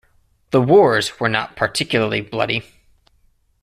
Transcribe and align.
The 0.49 0.59
"wars" 0.59 1.19
were 1.19 1.29
not 1.29 1.55
particularly 1.55 2.21
bloody. 2.21 2.63